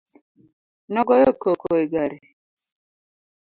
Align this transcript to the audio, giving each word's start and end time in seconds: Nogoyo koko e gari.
Nogoyo 0.93 1.29
koko 1.41 1.69
e 1.83 1.85
gari. 1.91 2.17